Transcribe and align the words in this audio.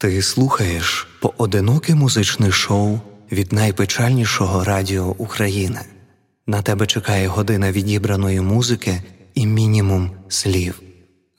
Ти 0.00 0.22
слухаєш 0.22 1.08
поодиноке 1.20 1.94
музичне 1.94 2.50
шоу 2.50 3.00
від 3.32 3.52
найпечальнішого 3.52 4.64
радіо 4.64 5.14
України. 5.18 5.80
На 6.46 6.62
тебе 6.62 6.86
чекає 6.86 7.28
година 7.28 7.72
відібраної 7.72 8.40
музики 8.40 9.02
і 9.34 9.46
мінімум 9.46 10.10
слів. 10.28 10.82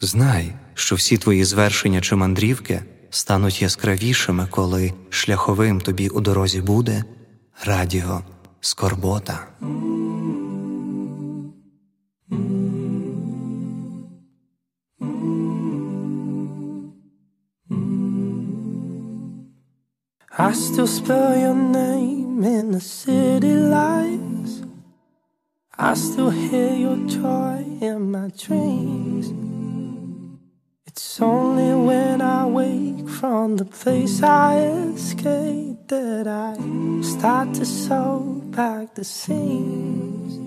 Знай, 0.02 0.54
що 0.74 0.96
всі 0.96 1.18
твої 1.18 1.44
звершення 1.44 2.02
чи 2.02 2.16
мандрівки 2.16 2.82
стануть 3.10 3.62
яскравішими, 3.62 4.47
коли 4.52 4.94
шляховим 5.10 5.82
тобі 5.82 6.08
у 6.08 6.22
дорозі 6.22 6.62
буде 6.62 7.04
радіо 7.66 8.22
Скорбота. 8.60 9.48
I 20.38 20.54
still 20.54 20.88
spell 20.88 21.38
your 21.38 21.54
name 21.54 22.42
in 22.42 22.72
the 22.72 22.80
city 22.80 23.54
lights. 23.54 24.64
I 25.78 25.94
still 25.94 26.30
hear 26.30 26.74
your 26.74 26.96
joy 27.05 27.66
in 27.82 28.12
my 28.12 28.32
dreams. 28.38 29.28
It's 30.88 31.20
only 31.20 31.86
when 31.86 32.22
I 32.22 32.46
wake 32.46 33.10
from 33.10 33.58
the 33.58 33.66
place 33.66 34.24
I 34.24 34.60
escaped 34.96 35.90
that 35.90 36.28
I 36.28 36.54
start 37.02 37.54
to 37.55 37.66
sew 37.66 38.41
back 38.52 38.96
the 38.96 39.04
seams. 39.04 40.40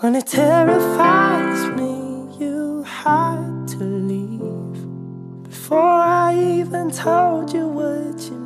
When 0.00 0.16
it 0.16 0.26
terrifies 0.26 1.68
me, 1.78 2.36
you 2.40 2.82
had 2.82 3.68
to 3.68 3.84
leave 3.84 5.44
before 5.44 5.78
I 5.78 6.34
even 6.34 6.90
told 6.90 7.52
you 7.52 7.68
what 7.68 8.20
you. 8.22 8.45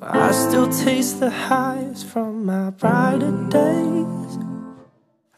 I 0.00 0.30
still 0.30 0.68
taste 0.70 1.18
the 1.18 1.28
highs 1.28 2.04
from 2.04 2.46
my 2.46 2.70
brighter 2.70 3.32
days. 3.48 4.38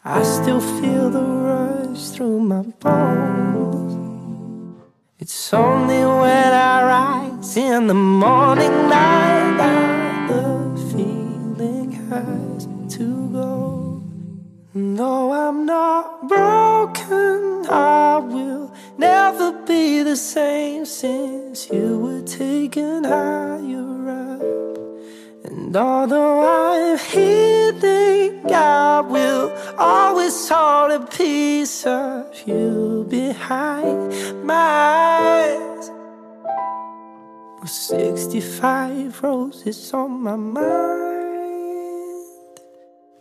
I 0.04 0.22
still 0.22 0.60
feel 0.60 1.08
the 1.08 1.22
rush 1.22 2.10
through 2.10 2.40
my 2.40 2.62
bones. 2.78 3.96
It's 5.18 5.54
only 5.54 6.04
when 6.04 6.52
I 6.52 6.82
rise 6.84 7.56
in 7.56 7.86
the 7.86 7.94
morning 7.94 8.70
light 8.88 9.54
that 9.56 10.28
the 10.28 10.92
feeling 10.92 11.92
has 12.10 12.68
to 12.96 13.30
go. 13.32 14.02
No, 14.74 15.32
I'm 15.32 15.64
not 15.64 16.28
broken. 16.28 17.64
I 17.66 18.18
will 18.18 18.74
never 18.98 19.52
be 19.64 19.79
the 20.10 20.16
same 20.16 20.84
since 20.84 21.70
you 21.70 21.96
were 22.00 22.22
taken 22.22 23.04
higher 23.04 24.08
up. 24.24 24.42
And 25.44 25.76
although 25.76 26.40
I'm 26.42 26.98
healing, 26.98 28.44
I 28.52 29.02
will 29.02 29.52
always 29.78 30.48
hold 30.48 30.90
a 30.90 31.06
piece 31.06 31.86
of 31.86 32.26
you 32.44 33.06
behind 33.08 34.44
my 34.44 34.54
eyes. 34.56 35.90
With 37.60 37.70
65 37.70 39.22
roses 39.22 39.94
on 39.94 40.10
my 40.24 40.34
mind, 40.34 41.30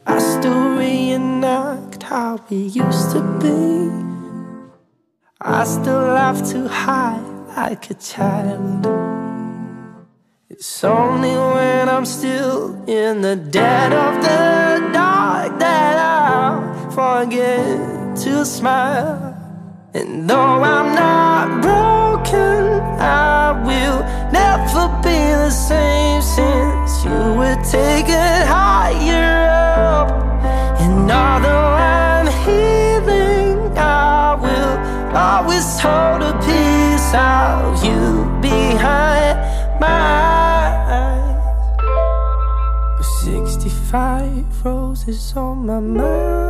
I 0.07 0.17
still 0.17 0.75
reenact 0.75 2.01
how 2.01 2.43
we 2.49 2.57
used 2.57 3.11
to 3.11 3.21
be. 3.43 4.08
I 5.41 5.63
still 5.63 6.01
laugh 6.01 6.51
too 6.51 6.67
high 6.67 7.17
like 7.55 7.89
a 7.91 7.93
child. 7.93 8.85
It's 10.49 10.83
only 10.83 11.31
when 11.31 11.87
I'm 11.87 12.03
still 12.03 12.75
in 12.89 13.21
the 13.21 13.37
dead 13.37 13.93
of 13.93 14.21
the 14.21 14.91
dark 14.91 15.57
that 15.59 15.97
I'll 15.97 16.91
forget 16.91 18.17
to 18.17 18.45
smile. 18.45 19.33
And 19.94 20.29
though 20.29 20.61
I'm 20.61 20.94
not 20.94 21.61
broken, 21.61 22.81
I 22.99 23.53
will 23.63 24.03
never 24.33 24.89
be 25.01 25.19
the 25.39 25.51
same 25.51 26.22
since 26.22 27.05
you 27.05 27.17
were 27.39 27.55
taken 27.63 28.45
higher 28.45 29.47
up. 29.79 30.11
And 30.81 31.09
although 31.09 31.75
I'm 31.79 32.09
will 35.09 35.18
always 35.18 35.80
hold 35.80 36.22
a 36.22 36.34
piece 36.40 37.14
of 37.14 37.84
you 37.84 38.25
behind 38.42 39.40
my 39.80 39.88
eyes. 41.00 41.78
With 42.97 43.06
65 43.06 44.66
roses 44.66 45.34
on 45.36 45.66
my 45.66 45.80
mind. 45.80 46.48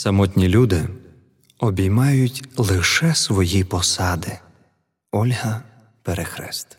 Самотні 0.00 0.48
люди 0.48 0.88
обіймають 1.58 2.44
лише 2.56 3.14
свої 3.14 3.64
посади. 3.64 4.38
Ольга 5.12 5.62
Перехрест. 6.02 6.78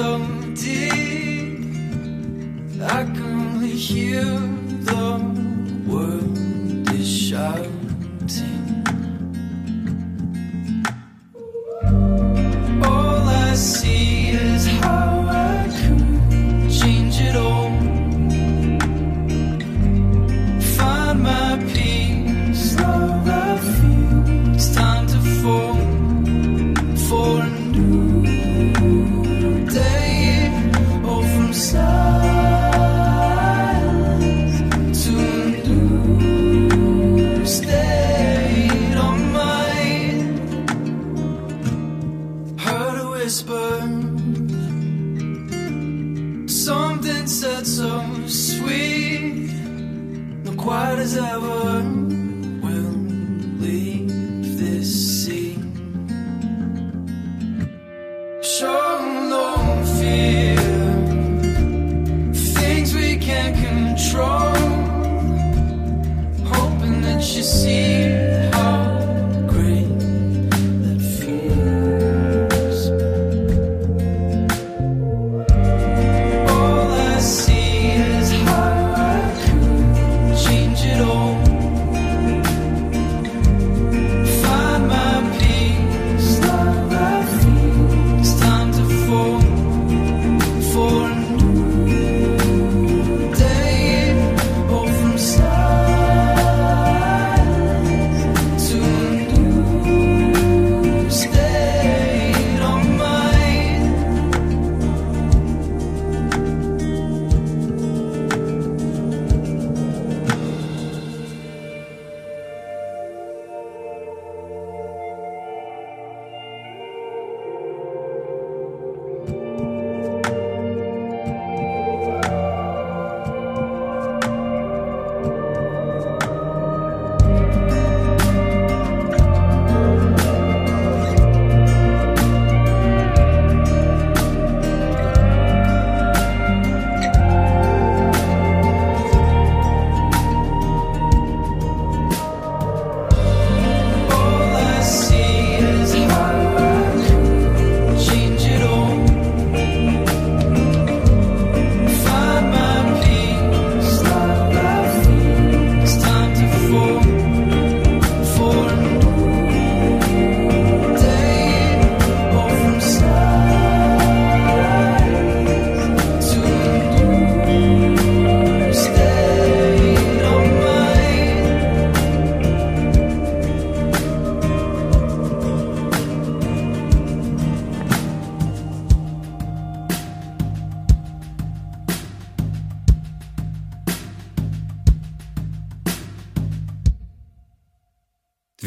So 0.00 0.18
deep. 0.54 1.60
I 2.80 3.02
can 3.14 3.32
only 3.46 3.76
hear 3.88 4.24
the 4.88 5.06
world 5.86 6.38
is 6.98 7.08
shouting. 7.28 8.79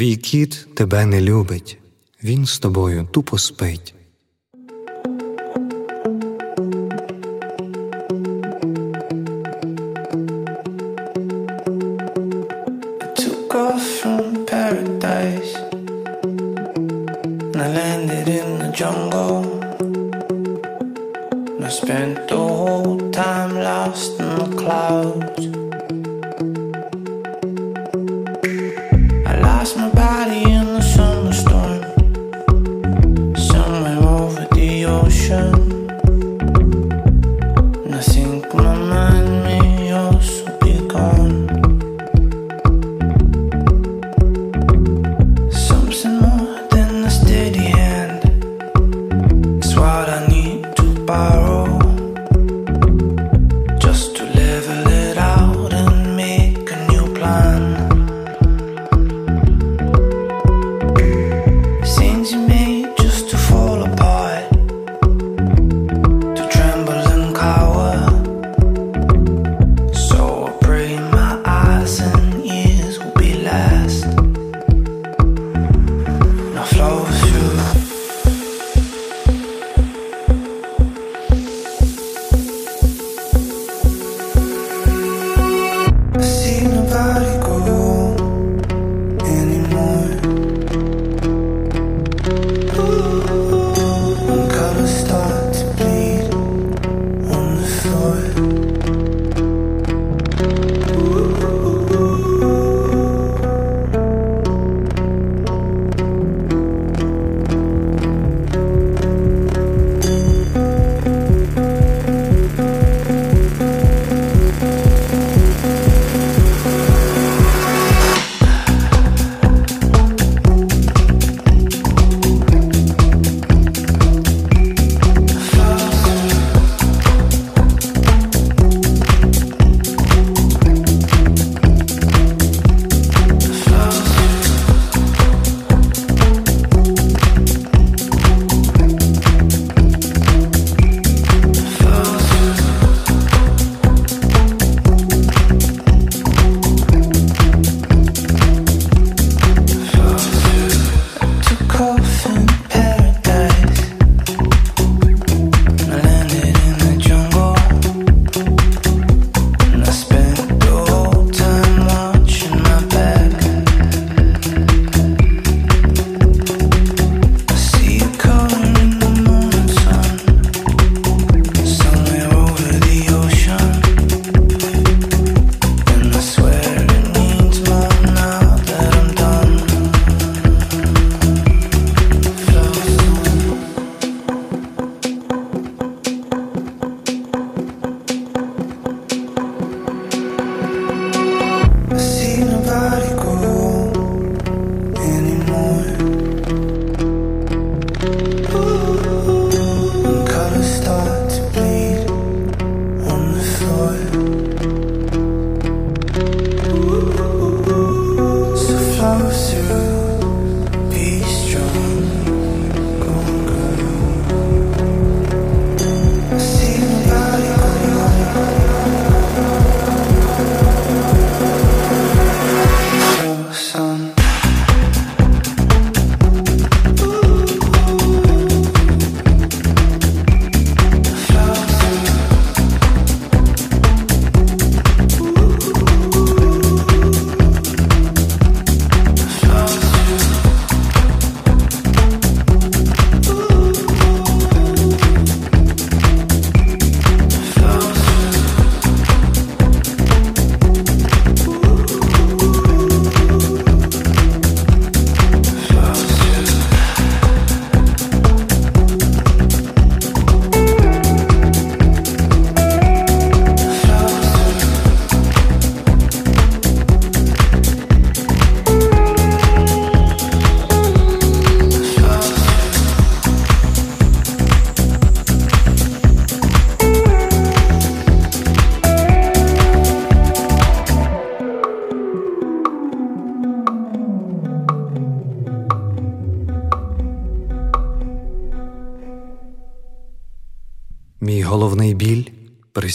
Твій 0.03 0.15
кіт 0.15 0.67
тебе 0.75 1.05
не 1.05 1.21
любить, 1.21 1.77
він 2.23 2.45
з 2.45 2.59
тобою 2.59 3.07
тупо 3.11 3.37
спить. 3.37 3.95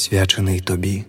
Присвячений 0.08 0.60
тобі. 0.60 1.04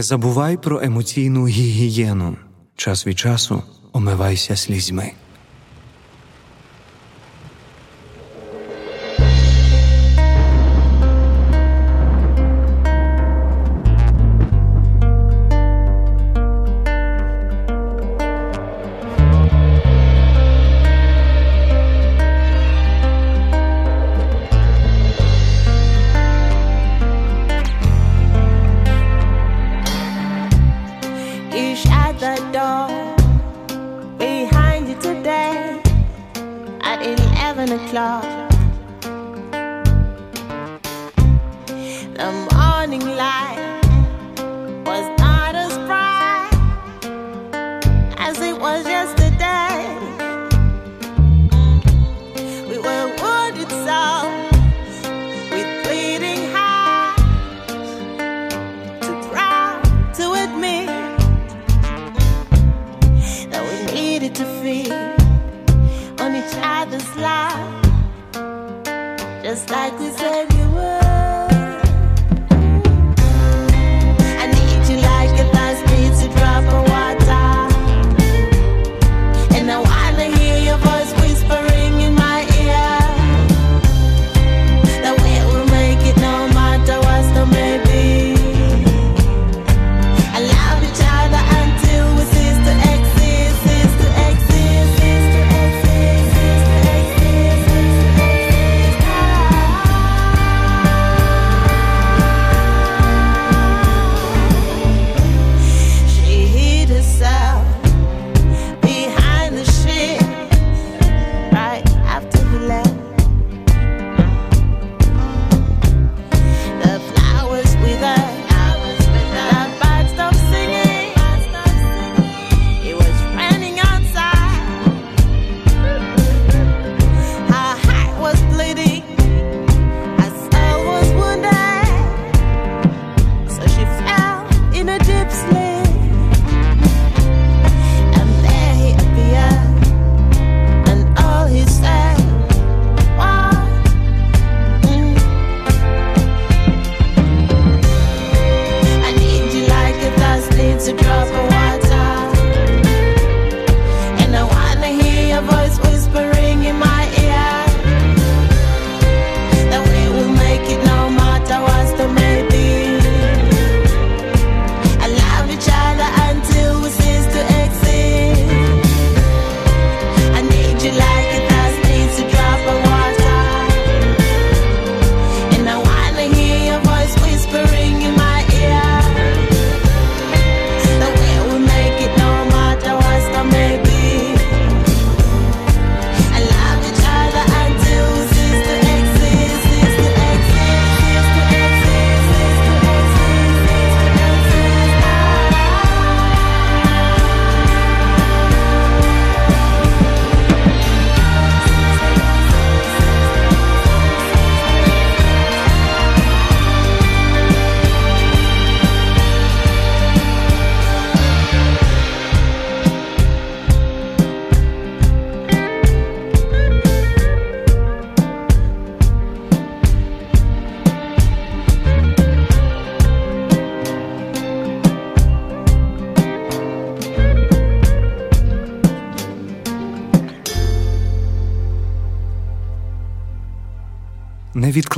Не 0.00 0.04
забувай 0.04 0.56
про 0.56 0.80
емоційну 0.82 1.46
гігієну. 1.46 2.36
Час 2.76 3.06
від 3.06 3.18
часу 3.18 3.62
омивайся 3.92 4.56
слізьми. 4.56 5.12
door 32.52 32.88
behind 34.18 34.88
you 34.88 34.96
today 34.96 35.80
at 36.82 37.00
11 37.00 37.72
o'clock. 37.72 38.24
The 42.16 42.48
morning 42.52 43.06
light. 43.16 43.39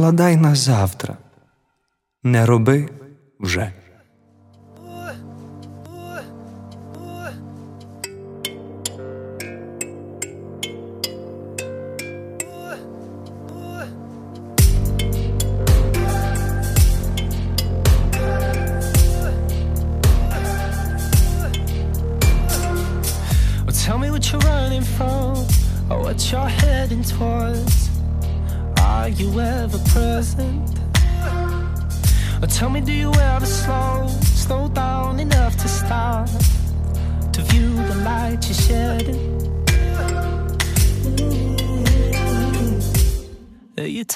відкладай 0.03 0.37
на 0.37 0.55
завтра, 0.55 1.17
не 2.23 2.47
роби 2.47 2.89
вже. 3.41 3.73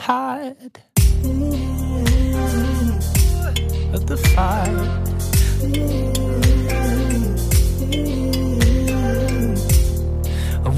tired 0.06 0.78
of 3.92 4.06
the 4.06 4.16
fight. 4.16 4.70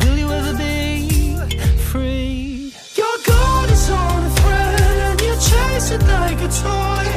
Will 0.01 0.17
you 0.17 0.33
ever 0.33 0.55
be 0.57 1.37
free? 1.91 2.73
Your 2.95 3.17
is 3.71 3.91
on 3.91 4.25
a 4.25 4.31
thread, 4.31 4.81
and 5.09 5.21
you 5.21 5.35
like 6.09 6.41
a 6.41 6.49
toy. 6.49 7.08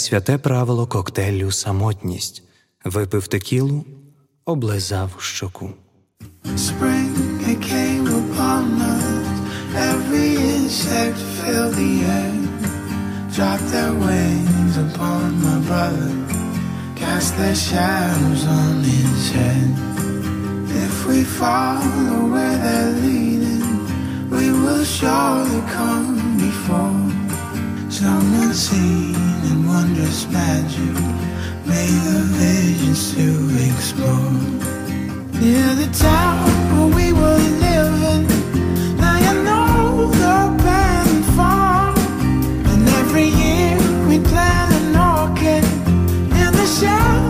святе 0.00 0.38
правило 0.38 0.86
коктейлю 0.86 1.52
самотність 1.52 2.42
випив 2.84 3.26
текілу, 3.26 3.84
облизав 4.44 5.10
щоку. 5.18 5.70
Spring, 6.56 7.14
it 7.52 7.60
came 7.72 8.06
upon 8.22 8.64
us. 8.96 9.28
Every 9.90 10.30
insect 10.54 11.18
filled 11.38 11.74
the 11.80 11.92
air. 12.18 12.34
Dropped 13.36 13.68
their 13.74 13.94
wings 14.04 14.74
upon 14.86 15.26
my 15.46 15.58
brother. 15.68 16.12
Cast 17.02 17.30
their 17.40 17.58
shadows 17.70 18.42
on 18.60 18.74
his 18.92 19.22
head. 19.36 19.70
If 20.86 20.94
we 21.08 21.18
follow 21.40 22.16
where 22.32 22.56
they're 22.64 22.94
leading, 23.06 23.64
we 24.34 24.46
will 24.62 24.84
surely 24.98 25.62
come 25.78 26.08
before 26.44 27.02
someone 27.98 28.54
sees. 28.66 29.29
and 29.50 29.66
wondrous 29.66 30.26
magic 30.28 30.94
May 31.66 31.88
the 32.06 32.20
visions 32.38 33.14
to 33.14 33.28
explore 33.68 34.32
Near 35.40 35.74
the 35.74 35.90
town 35.92 36.46
where 36.72 36.90
we 36.98 37.12
were 37.12 37.42
living 37.66 38.26
Now 39.02 39.16
you 39.26 39.34
know 39.42 40.10
the 40.22 40.38
band 40.64 41.24
far. 41.36 41.94
And 42.70 42.88
every 43.00 43.28
year 43.42 43.76
we 44.08 44.18
plan 44.30 44.66
an 44.80 44.96
orchid 44.96 45.64
In 46.42 46.52
the 46.60 46.66
shadow 46.78 47.29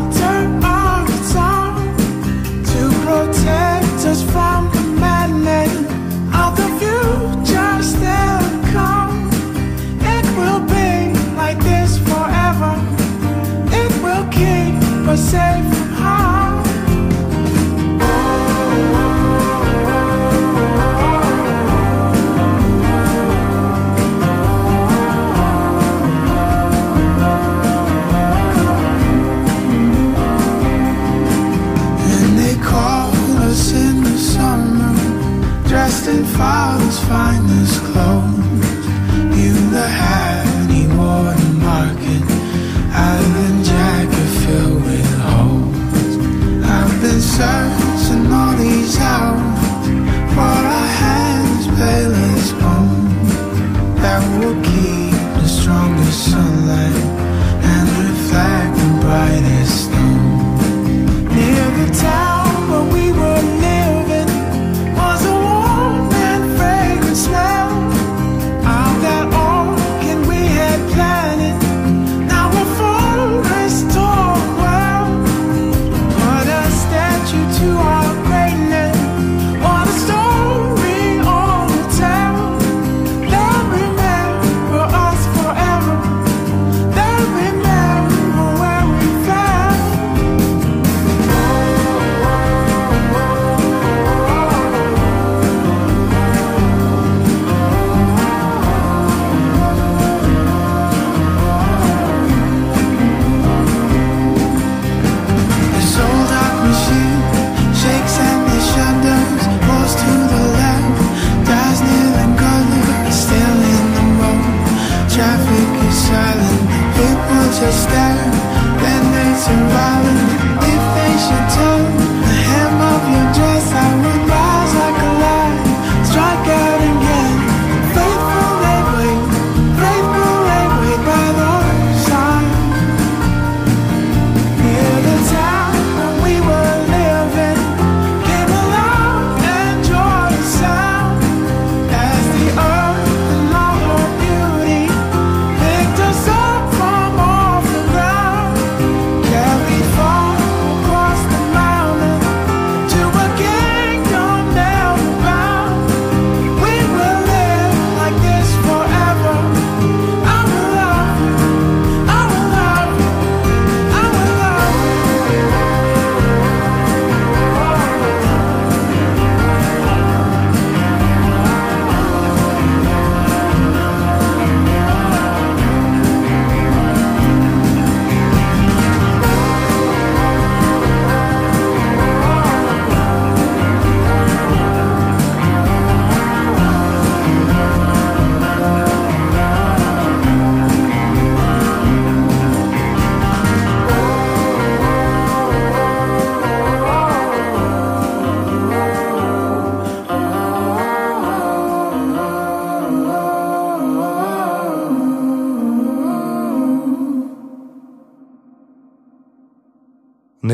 safe. 15.31 15.80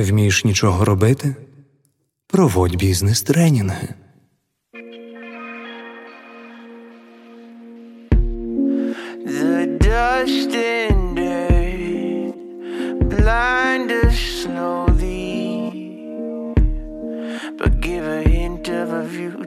вмієш 0.07 0.45
нічого 0.45 0.85
робити? 0.85 1.35
Проводь 2.27 2.77
бізнес 2.77 3.23
тренінги. 3.23 3.95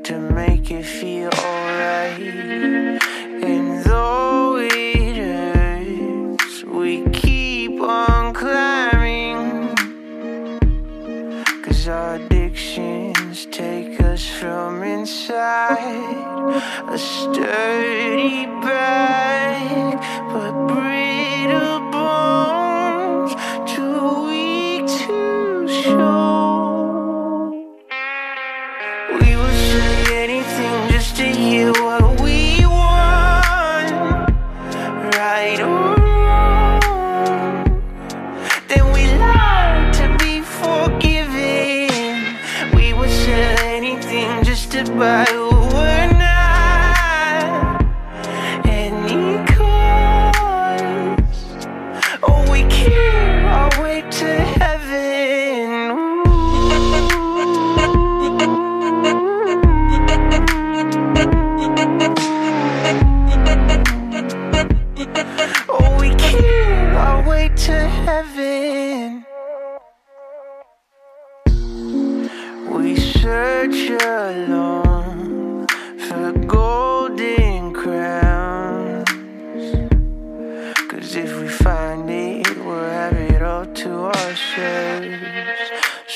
to 0.09 0.17
make 0.17 0.71
you 0.71 0.81
feel 0.81 1.29
alright. 1.29 2.19
And 3.43 3.83
though 3.83 4.28
from 14.39 14.83
inside 14.83 16.55
a 16.87 16.97
sturdy 16.97 18.45
bag, 18.61 19.99
but. 20.31 20.88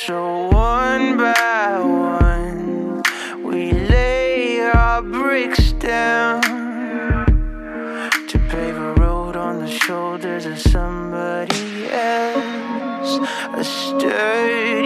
So 0.05 0.49
one 0.49 1.15
by 1.15 1.79
one, 1.79 3.03
we 3.41 3.71
lay 3.71 4.59
our 4.59 5.01
bricks 5.01 5.71
down 5.71 6.41
to 8.27 8.37
pave 8.49 8.75
a 8.75 8.95
road 8.95 9.37
on 9.37 9.59
the 9.59 9.69
shoulders 9.69 10.45
of 10.45 10.59
somebody 10.59 11.87
else. 11.89 13.19
A 13.53 13.63
sturdy 13.63 14.82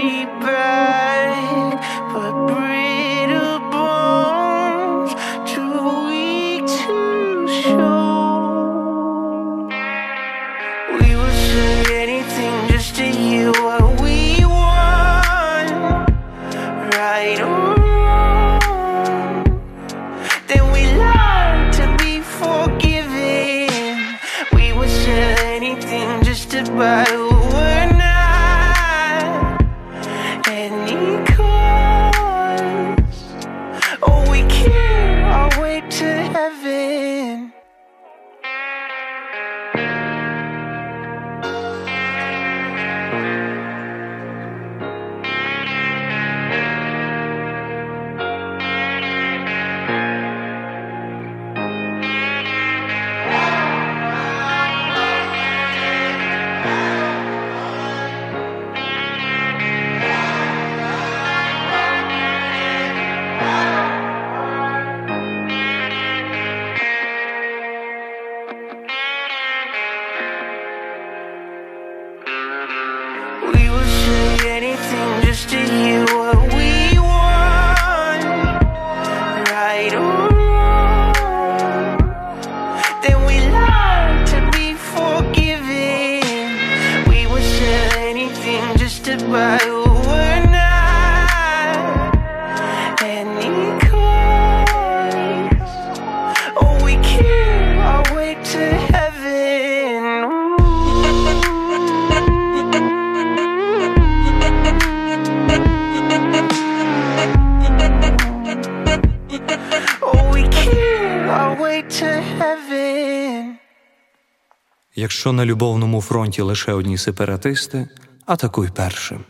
Якщо 115.27 115.33
на 115.33 115.45
любовному 115.45 116.01
фронті 116.01 116.41
лише 116.41 116.73
одні 116.73 116.97
сепаратисти, 116.97 117.87
атакуй 118.25 118.69
першим. 118.75 119.23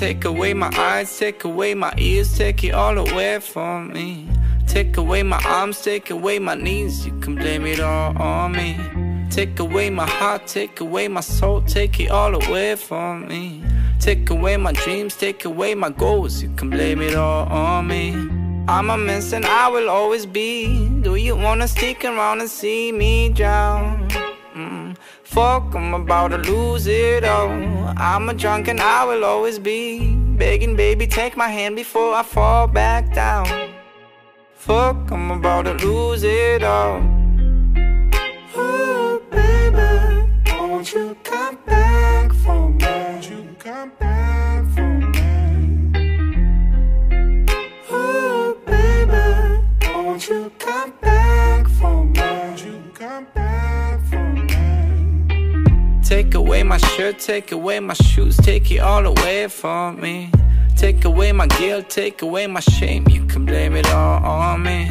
Take 0.00 0.24
away 0.24 0.52
my 0.54 0.70
eyes, 0.90 1.08
take 1.22 1.40
away 1.44 1.74
my 1.84 1.92
ears, 1.98 2.28
take 2.38 2.60
it 2.64 2.74
all 2.74 2.96
away 3.06 3.34
from 3.52 3.78
me. 3.94 4.45
Take 4.66 4.96
away 4.96 5.22
my 5.22 5.40
arms, 5.46 5.80
take 5.80 6.10
away 6.10 6.38
my 6.38 6.54
knees, 6.54 7.06
you 7.06 7.12
can 7.20 7.34
blame 7.34 7.66
it 7.66 7.80
all 7.80 8.16
on 8.20 8.52
me. 8.52 8.76
Take 9.30 9.58
away 9.58 9.90
my 9.90 10.06
heart, 10.06 10.46
take 10.46 10.80
away 10.80 11.08
my 11.08 11.20
soul, 11.20 11.62
take 11.62 11.98
it 12.00 12.10
all 12.10 12.34
away 12.34 12.76
from 12.76 13.28
me. 13.28 13.62
Take 14.00 14.30
away 14.30 14.56
my 14.56 14.72
dreams, 14.72 15.16
take 15.16 15.44
away 15.44 15.74
my 15.74 15.90
goals, 15.90 16.42
you 16.42 16.50
can 16.56 16.70
blame 16.70 17.00
it 17.00 17.14
all 17.14 17.46
on 17.46 17.86
me. 17.86 18.12
I'm 18.68 18.90
a 18.90 18.98
mess 18.98 19.32
and 19.32 19.44
I 19.46 19.68
will 19.68 19.88
always 19.88 20.26
be. 20.26 20.88
Do 21.02 21.14
you 21.14 21.36
wanna 21.36 21.68
stick 21.68 22.04
around 22.04 22.40
and 22.40 22.50
see 22.50 22.90
me 22.90 23.28
drown? 23.28 24.08
Mm. 24.54 24.96
Fuck, 25.22 25.74
I'm 25.74 25.94
about 25.94 26.28
to 26.32 26.38
lose 26.38 26.86
it 26.86 27.24
all. 27.24 27.50
I'm 27.96 28.28
a 28.28 28.34
drunk 28.34 28.68
and 28.68 28.80
I 28.80 29.04
will 29.04 29.24
always 29.24 29.58
be. 29.58 30.14
Begging, 30.36 30.74
baby, 30.76 31.06
take 31.06 31.36
my 31.36 31.48
hand 31.48 31.76
before 31.76 32.14
I 32.14 32.22
fall 32.22 32.66
back 32.66 33.14
down. 33.14 33.75
Fuck, 34.56 35.12
I'm 35.12 35.30
about 35.30 35.66
to 35.66 35.74
lose 35.74 36.24
it 36.24 36.64
all. 36.64 37.00
Oh, 38.56 39.22
baby, 39.30 40.28
won't 40.58 40.92
you 40.92 41.16
come 41.22 41.58
back 41.66 42.32
for 42.32 42.70
me? 42.70 42.84
Won't 42.84 43.30
you 43.30 43.54
come 43.60 43.92
back 44.00 44.64
for 44.74 44.88
me? 44.88 45.06
Oh, 47.90 48.56
baby, 48.66 49.92
won't 49.94 50.28
you 50.28 50.50
come 50.58 50.92
back 51.00 51.68
for 51.68 52.04
me? 52.04 52.20
Won't 52.20 52.64
you 52.64 52.82
come 52.92 53.26
back 53.34 54.00
for 54.06 54.32
me? 54.32 56.02
Take 56.02 56.34
away 56.34 56.62
my 56.64 56.78
shirt, 56.78 57.20
take 57.20 57.52
away 57.52 57.78
my 57.78 57.94
shoes, 57.94 58.36
take 58.38 58.70
it 58.72 58.78
all 58.80 59.06
away 59.06 59.46
from 59.48 60.00
me. 60.00 60.32
Take 60.76 61.06
away 61.06 61.32
my 61.32 61.46
guilt, 61.46 61.88
take 61.88 62.20
away 62.20 62.46
my 62.46 62.60
shame, 62.60 63.08
you 63.08 63.24
can 63.24 63.46
blame 63.46 63.74
it 63.74 63.90
all 63.90 64.22
on 64.22 64.62
me. 64.62 64.90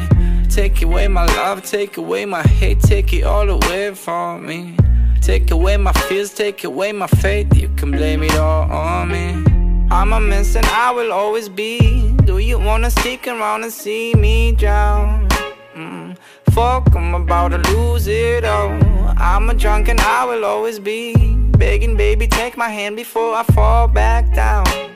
Take 0.50 0.82
away 0.82 1.06
my 1.06 1.26
love, 1.26 1.62
take 1.62 1.96
away 1.96 2.24
my 2.24 2.42
hate, 2.42 2.80
take 2.80 3.12
it 3.12 3.22
all 3.22 3.48
away 3.48 3.94
from 3.94 4.46
me. 4.46 4.76
Take 5.20 5.52
away 5.52 5.76
my 5.76 5.92
fears, 5.92 6.34
take 6.34 6.64
away 6.64 6.90
my 6.90 7.06
faith, 7.06 7.56
you 7.56 7.68
can 7.76 7.92
blame 7.92 8.24
it 8.24 8.34
all 8.36 8.70
on 8.70 9.08
me. 9.08 9.44
I'm 9.88 10.12
a 10.12 10.20
mess 10.20 10.56
and 10.56 10.66
I 10.66 10.90
will 10.90 11.12
always 11.12 11.48
be. 11.48 12.10
Do 12.24 12.38
you 12.38 12.58
wanna 12.58 12.90
stick 12.90 13.28
around 13.28 13.62
and 13.62 13.72
see 13.72 14.12
me 14.14 14.52
drown? 14.52 15.28
Mm. 15.74 16.16
Fuck, 16.50 16.96
I'm 16.96 17.14
about 17.14 17.52
to 17.52 17.58
lose 17.70 18.08
it 18.08 18.44
all. 18.44 18.72
I'm 19.18 19.48
a 19.50 19.54
drunk 19.54 19.88
and 19.88 20.00
I 20.00 20.24
will 20.24 20.44
always 20.44 20.80
be. 20.80 21.36
Begging, 21.58 21.96
baby, 21.96 22.26
take 22.26 22.56
my 22.56 22.70
hand 22.70 22.96
before 22.96 23.34
I 23.34 23.44
fall 23.44 23.86
back 23.86 24.34
down. 24.34 24.95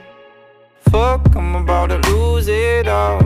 Fuck, 0.91 1.37
I'm 1.37 1.55
about 1.55 1.91
to 1.91 1.99
lose 2.11 2.49
it 2.49 2.89
all. 2.89 3.21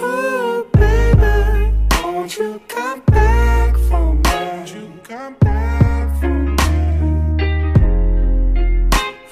Oh, 0.00 0.66
baby, 0.72 1.72
won't 2.02 2.36
you 2.36 2.60
come 2.66 3.00
back 3.06 3.76
for 3.76 4.14
me? 4.14 4.20
Won't 4.24 4.74
you 4.74 4.92
come 5.04 5.34
back 5.34 6.20
for 6.20 6.28
me? 6.28 6.56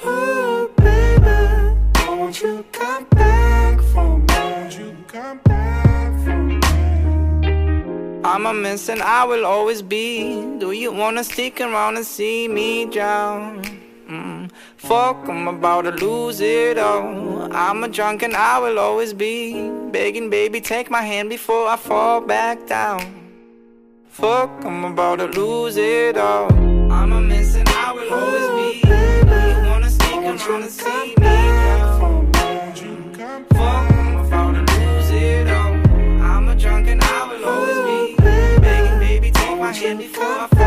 Oh, 0.05 0.71
baby, 0.77 2.07
won't 2.07 2.41
you 2.41 2.63
come 2.71 3.03
back 3.09 3.81
for 3.91 4.17
me? 4.17 4.25
Won't 4.29 4.77
you 4.77 4.95
come 5.05 5.39
back 5.39 6.13
for 6.23 6.37
me? 6.37 6.61
I'm 8.23 8.45
a 8.45 8.53
mess 8.53 8.87
and 8.87 9.01
I 9.01 9.25
will 9.25 9.45
always 9.45 9.81
be. 9.81 10.41
Do 10.59 10.71
you 10.71 10.93
wanna 10.93 11.25
stick 11.25 11.59
around 11.59 11.97
and 11.97 12.05
see 12.05 12.47
me 12.47 12.85
drown? 12.85 13.88
Mm. 14.09 14.49
Fuck, 14.77 15.29
I'm 15.29 15.47
about 15.47 15.83
to 15.83 15.91
lose 15.91 16.41
it 16.41 16.79
all. 16.79 17.53
I'm 17.53 17.83
a 17.83 17.87
drunk 17.87 18.23
and 18.23 18.35
I 18.35 18.57
will 18.57 18.79
always 18.79 19.13
be. 19.13 19.69
Begging, 19.91 20.31
baby, 20.31 20.61
take 20.61 20.89
my 20.89 21.03
hand 21.03 21.29
before 21.29 21.67
I 21.67 21.75
fall 21.75 22.19
back 22.19 22.65
down. 22.65 23.01
Fuck, 24.07 24.49
I'm 24.65 24.83
about 24.83 25.19
to 25.19 25.27
lose 25.27 25.77
it 25.77 26.17
all. 26.17 26.51
I'm 26.91 27.11
a 27.11 27.21
mess 27.21 27.53
and 27.53 27.69
I 27.69 27.91
will 27.93 28.11
always 28.11 28.47
be. 28.57 28.89
You 28.89 29.69
wanna 29.69 29.91
stick 29.91 30.15
around 30.15 30.63
and 30.63 30.71
see 30.71 30.89
me 30.89 31.13
drown? 31.13 32.31
Fuck, 33.53 33.91
I'm 33.91 34.25
about 34.25 34.53
to 34.55 34.61
lose 34.73 35.11
it 35.11 35.47
all. 35.49 35.73
I'm 36.23 36.47
a 36.49 36.55
drunk 36.55 36.87
and 36.87 37.03
I 37.03 37.27
will 37.27 37.45
always 37.45 37.77
be. 37.77 38.15
Begging, 38.59 38.99
baby, 38.99 39.29
take 39.29 39.59
my 39.59 39.71
hand 39.71 39.99
before 39.99 40.23
I 40.25 40.47
fall 40.47 40.58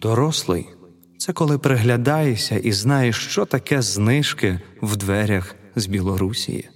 Дорослий 0.00 0.66
це 1.18 1.32
коли 1.32 1.58
приглядаєшся 1.58 2.56
і 2.56 2.72
знаєш, 2.72 3.26
що 3.26 3.44
таке 3.44 3.82
знижки 3.82 4.60
в 4.82 4.96
дверях 4.96 5.54
з 5.76 5.86
Білорусії. 5.86 6.68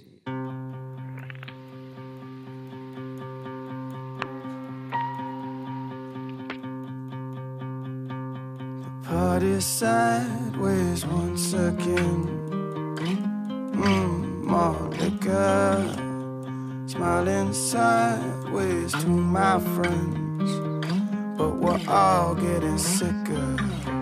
Sideways 9.59 11.05
one 11.05 11.37
second. 11.37 12.29
Mmm, 13.73 14.43
malt 14.45 14.97
liquor. 14.97 15.95
Smiling 16.87 17.51
sideways 17.53 18.93
to 18.93 19.07
my 19.07 19.59
friends. 19.59 20.49
But 21.37 21.57
we're 21.57 21.81
all 21.89 22.35
getting 22.35 22.77
sicker. 22.77 23.98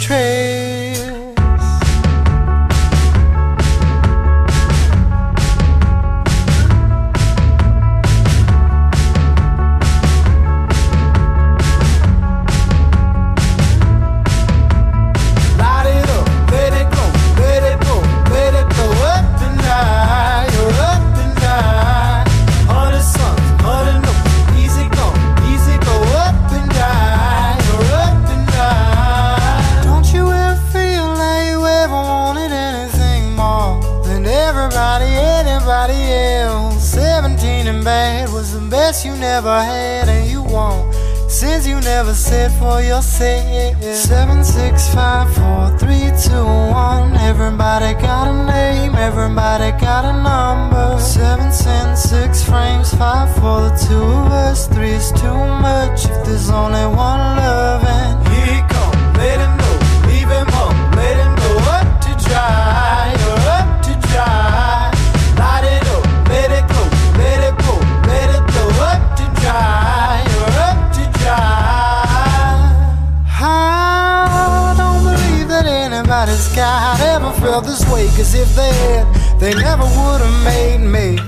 Trees. 0.00 0.89
Never 39.40 39.62
had, 39.62 40.06
and 40.06 40.30
you 40.30 40.42
won't. 40.42 40.94
Since 41.30 41.66
you 41.66 41.80
never 41.80 42.12
said 42.12 42.50
for 42.58 42.82
yourself. 42.82 43.82
Seven, 43.82 44.44
six, 44.44 44.92
five, 44.92 45.32
four, 45.34 45.78
three, 45.78 46.10
two, 46.24 46.44
one. 46.68 47.16
Everybody 47.16 47.94
got 48.02 48.28
a 48.28 48.36
name, 48.44 48.94
everybody 48.96 49.70
got 49.80 50.04
a 50.04 50.12
number. 50.12 51.00
Seven, 51.00 51.50
ten, 51.64 51.96
six 51.96 52.44
frames, 52.44 52.92
five 52.92 53.34
for 53.36 53.62
the 53.64 53.72
two 53.88 54.02
of 54.02 54.30
us. 54.30 54.68
Three 54.68 54.90
is 54.90 55.10
too 55.12 55.40
much 55.64 56.04
if 56.04 56.26
there's 56.26 56.50
only 56.50 56.84
one 56.84 57.22
loving 57.40 58.19
this 77.58 77.82
way, 77.90 78.06
cause 78.14 78.34
if 78.34 78.54
they 78.54 78.72
had, 78.86 79.40
they 79.40 79.52
never 79.54 79.82
would 79.82 80.20
have 80.22 80.44
made 80.44 80.78
me. 80.78 81.18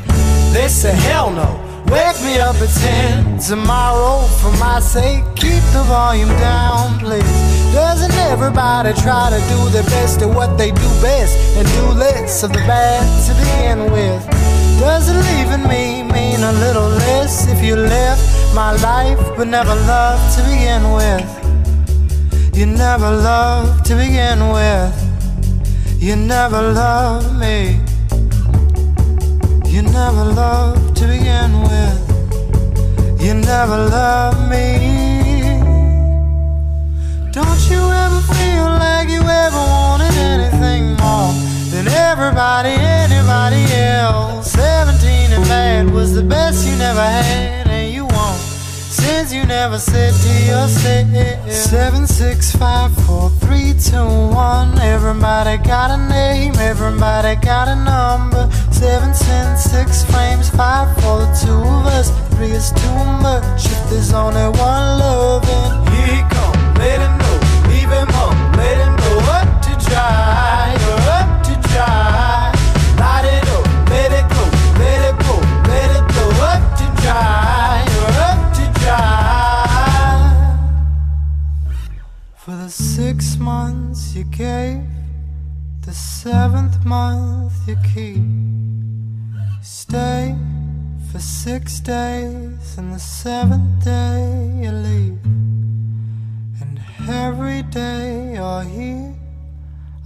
They 0.55 0.69
say, 0.69 0.95
hell 0.95 1.33
no. 1.33 1.59
Wake 1.91 2.23
me 2.23 2.39
up 2.39 2.55
at 2.57 2.71
10 2.71 3.39
tomorrow 3.41 4.23
for 4.39 4.53
my 4.59 4.79
sake. 4.79 5.25
Keep 5.35 5.65
the 5.75 5.83
volume 5.89 6.29
down, 6.39 6.99
please. 7.01 7.35
Doesn't 7.75 8.15
everybody 8.31 8.93
try 9.03 9.31
to 9.31 9.41
do 9.51 9.69
their 9.71 9.83
best 9.91 10.23
at 10.23 10.29
what 10.29 10.57
they 10.57 10.71
do 10.71 10.89
best 11.03 11.37
and 11.59 11.67
do 11.69 11.99
less 11.99 12.45
of 12.45 12.53
the 12.53 12.63
bad 12.71 13.03
to 13.27 13.35
begin 13.43 13.91
with? 13.91 14.23
Doesn't 14.79 15.19
leaving 15.31 15.67
me 15.69 16.03
mean 16.05 16.41
a 16.41 16.53
little 16.65 16.89
less 16.89 17.49
if 17.49 17.63
you 17.65 17.75
left 17.75 18.55
my 18.55 18.73
life 18.77 19.19
but 19.37 19.49
never 19.49 19.75
loved 19.75 20.39
to 20.39 20.43
begin 20.45 20.93
with? 20.93 21.27
You 22.57 22.67
never 22.67 23.11
loved 23.11 23.85
to 23.87 23.97
begin 23.97 24.39
with. 24.51 25.12
You 26.03 26.17
never 26.17 26.61
loved 26.61 27.39
me. 27.39 27.79
You 29.71 29.83
never 29.83 30.25
loved 30.25 30.97
to 30.97 31.07
begin 31.07 31.53
with. 31.63 33.21
You 33.23 33.35
never 33.35 33.77
loved 33.77 34.51
me. 34.51 34.67
Don't 37.31 37.71
you 37.71 37.79
ever 38.05 38.21
feel 38.35 38.65
like 38.83 39.11
you 39.11 39.23
ever 39.23 39.63
wanted 39.75 40.13
anything 40.17 40.97
more 40.97 41.33
than 41.71 41.87
everybody, 41.87 42.71
anybody 42.71 43.73
else? 43.73 44.51
Seventeen 44.51 45.31
and 45.31 45.45
bad 45.45 45.89
was 45.89 46.15
the 46.17 46.25
best 46.25 46.67
you 46.67 46.75
never 46.79 47.01
had, 47.01 47.69
and 47.69 47.95
you. 47.95 48.12
Since 48.93 49.33
you 49.33 49.47
never 49.47 49.79
said 49.79 50.13
to 50.13 50.45
yourself. 50.45 51.51
Seven, 51.51 52.07
six, 52.07 52.55
five, 52.55 52.93
four, 53.07 53.31
three, 53.41 53.73
two, 53.73 54.05
one. 54.35 54.79
Everybody 54.79 55.57
got 55.57 55.91
a 55.91 55.97
name, 55.97 56.55
everybody 56.57 57.37
got 57.37 57.69
a 57.69 57.77
number. 57.77 58.53
Seven, 58.71 59.15
ten, 59.15 59.57
six 59.57 60.05
frames, 60.05 60.51
five 60.51 60.95
for 60.97 61.21
the 61.25 61.33
two 61.43 61.53
of 61.53 61.87
us. 61.87 62.11
Three 62.37 62.53
is 62.53 62.71
too 62.73 63.03
much 63.25 63.65
if 63.65 63.91
there's 63.91 64.13
only 64.13 64.47
one 64.61 64.99
loving. 65.01 65.93
Here 65.95 66.17
he 66.17 66.23
come, 66.29 66.75
let 66.75 67.01
him 67.01 67.17
know, 67.17 67.37
leave 67.73 67.89
him 67.89 68.09
home 68.13 68.53
Let 68.61 68.77
him 68.77 68.95
go 68.97 69.19
up 69.41 69.63
to 69.63 69.89
dry 69.89 70.32
months 83.43 84.15
you 84.15 84.23
gave, 84.25 84.85
the 85.85 85.93
seventh 85.93 86.85
month 86.85 87.53
you 87.67 87.77
keep. 87.93 88.23
Stay 89.61 90.37
for 91.11 91.19
six 91.19 91.81
days, 91.81 92.79
and 92.79 92.95
the 92.95 93.01
seventh 93.01 93.85
day 93.85 94.61
you 94.63 94.71
leave. 94.71 95.25
And 96.61 96.81
every 97.09 97.63
day 97.63 98.35
you're 98.35 98.63
here, 98.63 99.15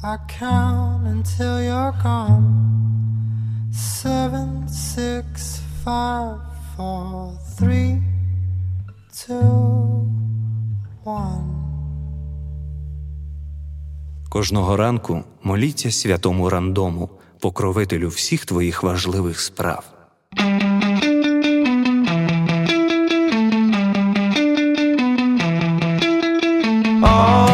I 0.02 0.16
count 0.28 1.06
until 1.06 1.62
you're 1.62 1.94
gone. 2.02 3.68
Seven, 3.70 4.66
six, 4.66 5.60
five, 5.84 6.38
four, 6.74 7.38
three, 7.58 8.00
two, 9.12 10.10
one. 11.04 11.65
Кожного 14.28 14.76
ранку 14.76 15.24
моліться 15.42 15.90
святому 15.90 16.50
рандому, 16.50 17.10
покровителю 17.40 18.08
всіх 18.08 18.44
твоїх 18.44 18.82
важливих 18.82 19.40
справ. 19.40 19.84
Oh. 27.02 27.45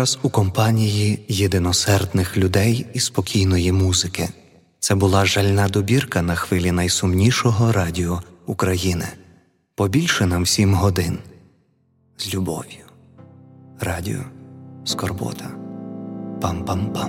час 0.00 0.18
у 0.22 0.30
компанії 0.30 1.24
єдиносердних 1.28 2.36
людей 2.36 2.86
і 2.94 3.00
спокійної 3.00 3.72
музики. 3.72 4.28
Це 4.78 4.94
була 4.94 5.26
жальна 5.26 5.68
добірка 5.68 6.22
на 6.22 6.34
хвилі 6.34 6.72
найсумнішого 6.72 7.72
радіо 7.72 8.22
України. 8.46 9.08
Побільше 9.74 10.26
нам 10.26 10.46
сім 10.46 10.74
годин. 10.74 11.18
З 12.18 12.34
любов'ю. 12.34 12.84
Радіо 13.80 14.20
Скорбота. 14.84 15.50
Пам-пам-пам. 16.40 17.08